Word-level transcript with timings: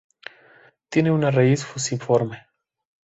Tiene 0.89 1.11
una 1.11 1.29
raíz 1.29 1.63
fusiforme. 1.63 2.47